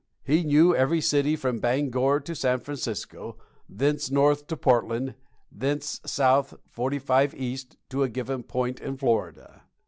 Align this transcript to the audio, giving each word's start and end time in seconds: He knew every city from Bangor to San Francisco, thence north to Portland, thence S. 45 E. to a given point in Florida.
He 0.23 0.41
knew 0.43 0.75
every 0.75 0.99
city 0.99 1.35
from 1.35 1.59
Bangor 1.59 2.21
to 2.21 2.33
San 2.33 2.59
Francisco, 2.61 3.37
thence 3.69 4.09
north 4.09 4.47
to 4.47 4.57
Portland, 4.57 5.13
thence 5.51 6.01
S. 6.03 6.47
45 6.71 7.35
E. 7.35 7.59
to 7.89 8.01
a 8.01 8.09
given 8.09 8.41
point 8.41 8.79
in 8.79 8.97
Florida. 8.97 9.61